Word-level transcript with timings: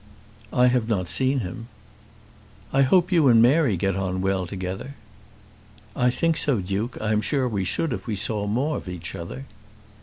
"I 0.51 0.65
have 0.65 0.87
not 0.87 1.07
seen 1.07 1.41
him." 1.41 1.67
"I 2.73 2.81
hope 2.81 3.11
you 3.11 3.27
and 3.27 3.39
Mary 3.39 3.77
get 3.77 3.95
on 3.95 4.19
well 4.19 4.47
together." 4.47 4.95
"I 5.95 6.09
think 6.09 6.37
so, 6.37 6.59
Duke. 6.59 6.97
I 6.99 7.11
am 7.11 7.21
sure 7.21 7.47
we 7.47 7.63
should 7.63 7.93
if 7.93 8.07
we 8.07 8.15
saw 8.15 8.47
more 8.47 8.77
of 8.77 8.89
each 8.89 9.13
other." 9.13 9.45